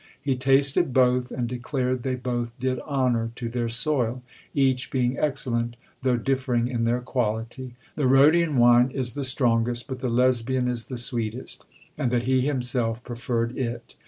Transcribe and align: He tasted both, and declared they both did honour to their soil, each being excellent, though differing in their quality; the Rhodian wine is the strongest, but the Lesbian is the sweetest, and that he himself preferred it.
He 0.19 0.35
tasted 0.35 0.95
both, 0.95 1.29
and 1.29 1.47
declared 1.47 2.01
they 2.01 2.15
both 2.15 2.57
did 2.57 2.79
honour 2.79 3.29
to 3.35 3.47
their 3.49 3.69
soil, 3.69 4.23
each 4.55 4.89
being 4.89 5.15
excellent, 5.19 5.75
though 6.01 6.17
differing 6.17 6.67
in 6.67 6.85
their 6.85 7.01
quality; 7.01 7.75
the 7.95 8.07
Rhodian 8.07 8.57
wine 8.57 8.89
is 8.89 9.13
the 9.13 9.23
strongest, 9.23 9.87
but 9.87 9.99
the 9.99 10.09
Lesbian 10.09 10.67
is 10.67 10.87
the 10.87 10.97
sweetest, 10.97 11.65
and 11.99 12.09
that 12.09 12.23
he 12.23 12.41
himself 12.41 13.03
preferred 13.03 13.55
it. 13.55 13.93